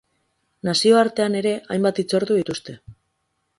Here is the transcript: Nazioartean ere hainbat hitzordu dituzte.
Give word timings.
Nazioartean 0.69 1.37
ere 1.43 1.53
hainbat 1.77 2.03
hitzordu 2.05 2.41
dituzte. 2.41 2.79